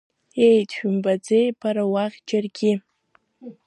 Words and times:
Ееи, 0.45 0.61
дшәымбаӡеи 0.69 1.47
бара 1.59 1.83
уахь 1.93 2.17
џьаргьы? 2.27 2.73